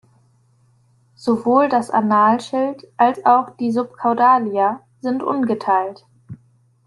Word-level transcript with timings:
Sowohl 1.15 1.69
das 1.69 1.91
Analschild 1.91 2.87
als 2.97 3.23
auch 3.23 3.55
die 3.57 3.71
Subcaudalia 3.71 4.79
sind 4.99 5.21
ungeteilt. 5.21 6.07